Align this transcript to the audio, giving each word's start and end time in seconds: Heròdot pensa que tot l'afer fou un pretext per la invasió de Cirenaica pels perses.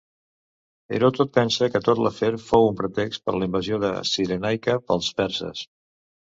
Heròdot 0.95 1.29
pensa 1.39 1.67
que 1.75 1.81
tot 1.89 2.01
l'afer 2.07 2.31
fou 2.47 2.67
un 2.71 2.81
pretext 2.81 3.27
per 3.29 3.37
la 3.37 3.51
invasió 3.53 3.81
de 3.87 3.95
Cirenaica 4.15 4.81
pels 4.91 5.15
perses. 5.23 5.67